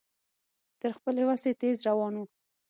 تر 0.81 0.91
خپلې 0.97 1.21
وسې 1.29 1.51
تېز 1.61 1.77
روان 1.89 2.13
و. 2.17 2.23